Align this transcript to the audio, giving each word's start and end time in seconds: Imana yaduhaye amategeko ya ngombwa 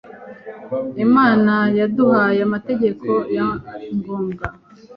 Imana 1.05 1.55
yaduhaye 1.79 2.39
amategeko 2.47 3.09
ya 3.37 3.47
ngombwa 3.95 4.45